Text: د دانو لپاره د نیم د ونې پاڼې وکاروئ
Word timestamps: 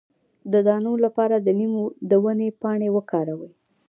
د 0.51 0.53
دانو 0.67 0.91
لپاره 1.05 1.35
د 1.39 1.47
نیم 1.59 1.73
د 2.09 2.11
ونې 2.23 2.49
پاڼې 2.61 2.89
وکاروئ 2.97 3.51